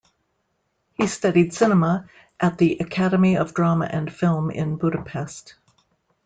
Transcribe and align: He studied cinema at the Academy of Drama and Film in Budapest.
He 0.93 1.05
studied 1.05 1.53
cinema 1.53 2.09
at 2.39 2.57
the 2.57 2.77
Academy 2.79 3.37
of 3.37 3.53
Drama 3.53 3.85
and 3.85 4.11
Film 4.11 4.49
in 4.49 4.77
Budapest. 4.77 5.53